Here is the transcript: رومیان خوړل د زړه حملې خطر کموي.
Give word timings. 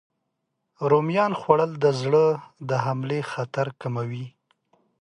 رومیان 0.89 1.31
خوړل 1.39 1.71
د 1.83 1.85
زړه 2.01 2.25
حملې 2.85 3.19
خطر 3.31 3.67
کموي. 3.81 4.25